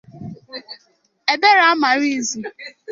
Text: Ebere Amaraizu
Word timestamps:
Ebere 1.33 1.61
Amaraizu 1.73 2.39